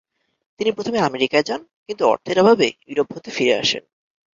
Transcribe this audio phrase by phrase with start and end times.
[0.59, 3.83] তিনি প্রথমে আমেরিকায় যান, কিন্তু অর্থের অভাবে ইউরোপ হতে ফিরে আসেন।